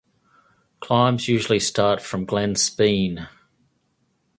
Climbs 0.79 1.27
usually 1.27 1.59
start 1.59 2.01
from 2.01 2.25
Glen 2.25 2.55
Spean. 2.55 3.27